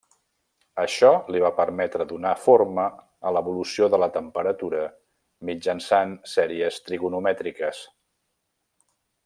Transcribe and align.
Això 0.83 1.09
li 1.33 1.41
va 1.43 1.51
permetre 1.57 2.07
donar 2.13 2.31
forma 2.45 2.85
a 3.31 3.35
l'evolució 3.37 3.91
de 3.95 4.01
la 4.05 4.09
temperatura 4.17 4.81
mitjançant 5.51 6.17
sèries 6.35 6.83
trigonomètriques. 6.89 7.85